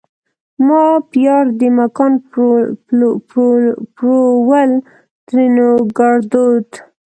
[0.65, 2.13] ما پیار دې مکان
[3.97, 4.71] پرول؛
[5.27, 6.67] ترينو کړدود